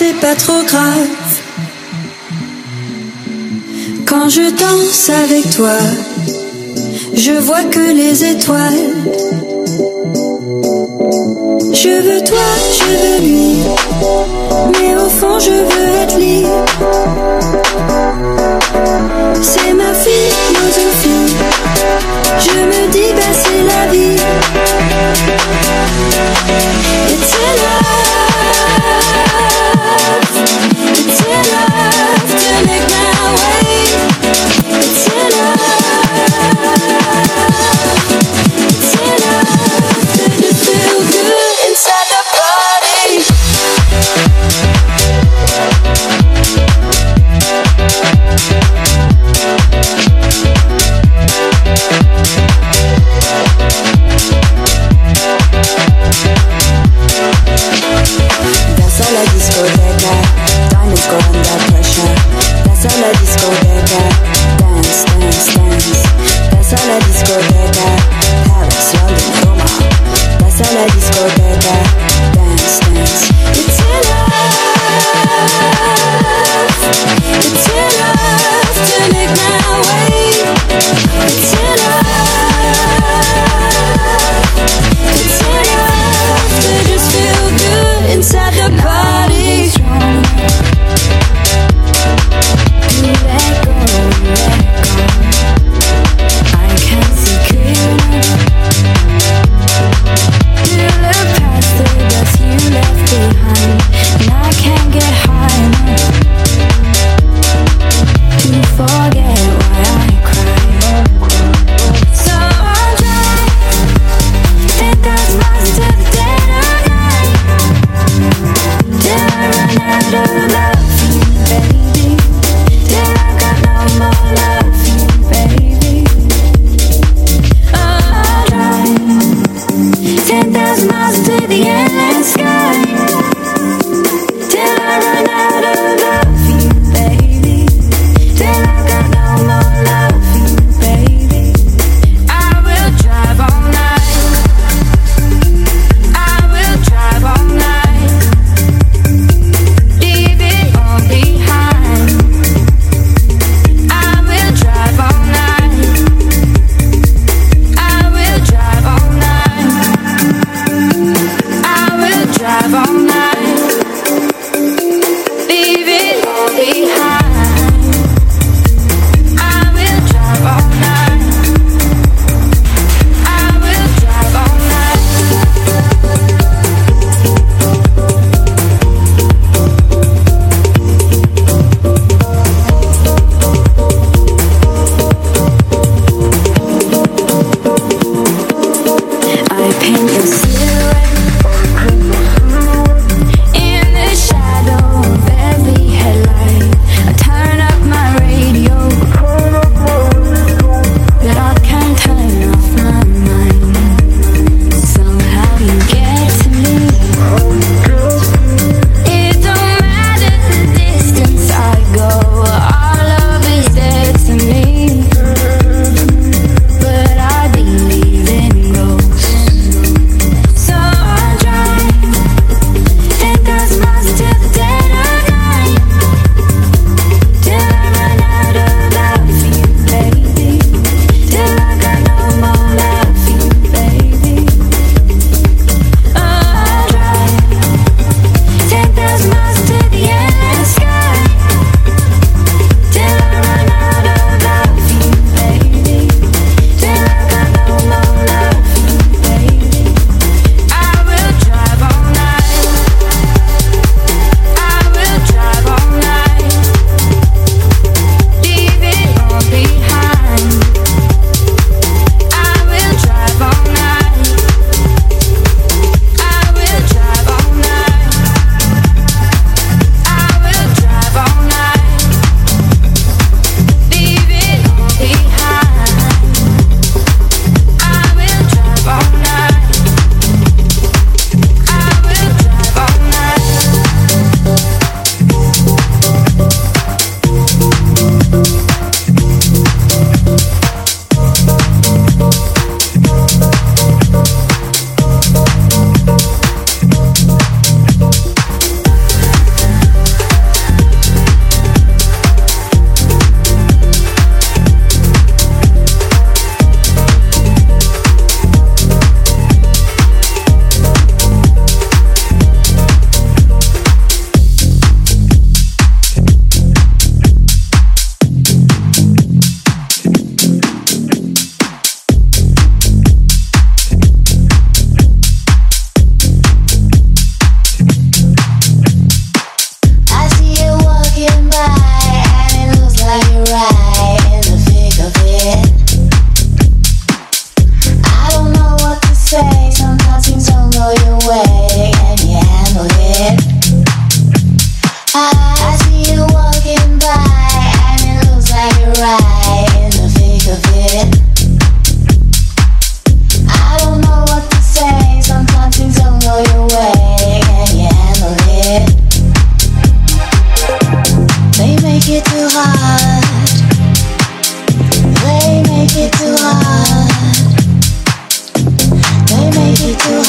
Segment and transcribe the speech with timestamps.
[0.00, 1.08] pensais pas trop grave.
[4.06, 5.78] Quand je danse avec toi,
[7.14, 8.94] je vois que les étoiles.
[11.72, 13.56] Je veux toi, je veux lui,
[14.80, 15.79] mais au fond je veux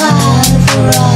[0.01, 1.10] hard for us.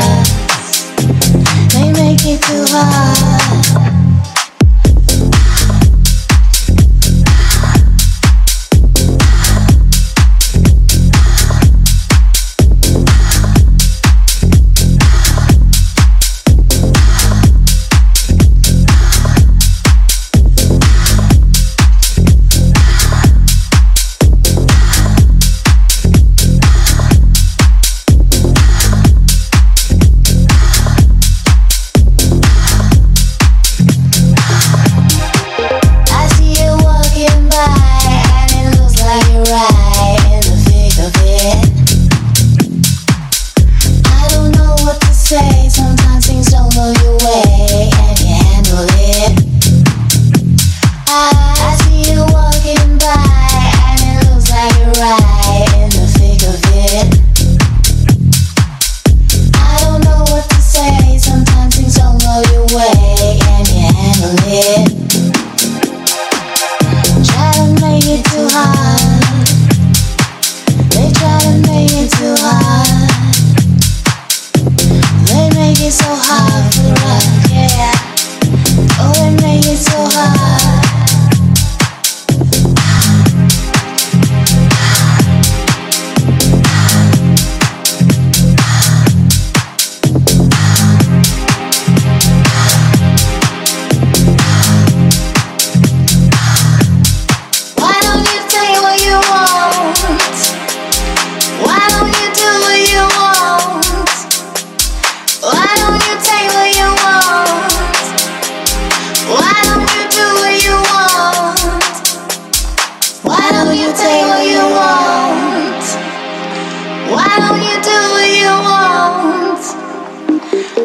[117.16, 119.66] Why don't you do what you want?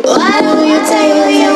[0.07, 1.49] Why don't you take what you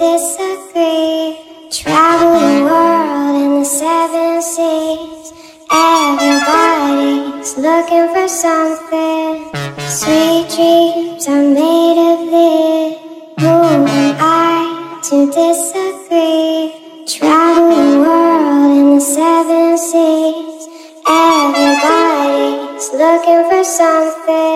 [0.00, 1.36] disagree.
[1.70, 5.26] Travel the world in the seven seas.
[5.70, 9.52] Everybody's looking for something.
[9.98, 12.96] Sweet dreams are made of this.
[13.40, 13.84] Who am
[14.18, 17.04] I to disagree?
[17.06, 20.60] Travel the world in the seven seas.
[21.06, 24.49] Everybody's looking for something.